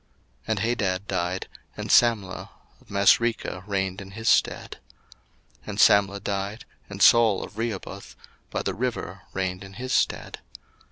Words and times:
01:036:036 0.01 0.09
And 0.49 0.59
Hadad 0.61 1.07
died, 1.07 1.47
and 1.77 1.89
Samlah 1.91 2.49
of 2.81 2.87
Masrekah 2.87 3.63
reigned 3.67 4.01
in 4.01 4.09
his 4.09 4.27
stead. 4.29 4.79
01:036:037 5.59 5.67
And 5.67 5.77
Samlah 5.79 6.23
died, 6.23 6.65
and 6.89 7.03
Saul 7.03 7.43
of 7.43 7.59
Rehoboth 7.59 8.15
by 8.49 8.63
the 8.63 8.73
river 8.73 9.21
reigned 9.35 9.63
in 9.63 9.73
his 9.73 9.93
stead. 9.93 10.39